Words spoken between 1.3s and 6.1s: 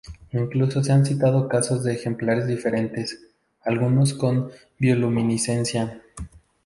casos de ejemplares diferentes, algunos con bioluminiscencia.